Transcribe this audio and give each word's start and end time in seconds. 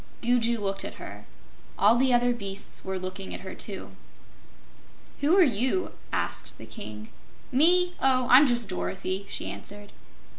Gugu 0.23 0.57
looked 0.57 0.83
at 0.83 0.95
her. 0.95 1.27
All 1.77 1.95
the 1.95 2.11
other 2.11 2.33
beasts 2.33 2.83
were 2.83 2.97
looking 2.97 3.35
at 3.35 3.41
her, 3.41 3.53
too. 3.53 3.91
"Who 5.19 5.37
are 5.37 5.43
you?" 5.43 5.91
asked 6.11 6.57
the 6.57 6.65
King. 6.65 7.09
"Me? 7.51 7.93
Oh, 8.01 8.25
I'm 8.31 8.47
just 8.47 8.67
Dorothy," 8.67 9.27
she 9.29 9.45
answered. 9.45 9.91